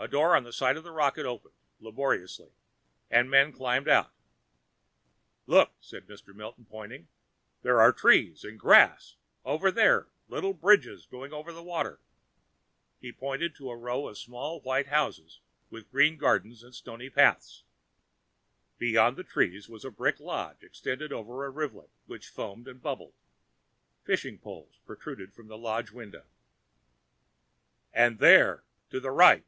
A 0.00 0.06
door 0.06 0.36
in 0.36 0.44
the 0.44 0.52
side 0.52 0.76
of 0.76 0.84
the 0.84 0.92
rocket 0.92 1.26
opened 1.26 1.54
laboriously 1.80 2.52
and 3.10 3.28
men 3.28 3.46
began 3.48 3.58
climbing 3.58 3.92
out: 3.92 4.12
"Look!" 5.48 5.72
said 5.80 6.06
Mr. 6.06 6.32
Milton, 6.32 6.66
pointing. 6.66 7.08
"There 7.62 7.80
are 7.80 7.92
trees 7.92 8.44
and 8.44 8.60
grass 8.60 9.16
and 9.44 9.54
over 9.54 9.72
there, 9.72 10.06
little 10.28 10.54
bridges 10.54 11.04
going 11.06 11.32
over 11.32 11.52
the 11.52 11.64
water." 11.64 11.98
He 13.00 13.10
pointed 13.10 13.56
to 13.56 13.70
a 13.70 13.76
row 13.76 14.06
of 14.06 14.16
small 14.16 14.60
white 14.60 14.86
houses 14.86 15.40
with 15.68 15.90
green 15.90 16.16
gardens 16.16 16.62
and 16.62 16.72
stony 16.72 17.10
paths. 17.10 17.64
Beyond 18.78 19.16
the 19.16 19.24
trees 19.24 19.68
was 19.68 19.84
a 19.84 19.90
brick 19.90 20.20
lodge, 20.20 20.62
extended 20.62 21.12
over 21.12 21.44
a 21.44 21.50
rivulet 21.50 21.90
which 22.06 22.28
foamed 22.28 22.68
and 22.68 22.80
bubbled. 22.80 23.14
Fishing 24.04 24.38
poles 24.38 24.78
protruded 24.86 25.32
from 25.34 25.48
the 25.48 25.58
lodge 25.58 25.90
window. 25.90 26.26
"And 27.92 28.20
there, 28.20 28.62
to 28.90 29.00
the 29.00 29.10
right!" 29.10 29.44